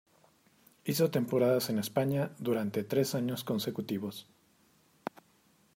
Hizo 0.83 1.11
temporadas 1.11 1.69
en 1.69 1.77
España 1.77 2.31
durante 2.39 2.83
tres 2.83 3.13
años 3.13 3.43
consecutivos. 3.43 4.27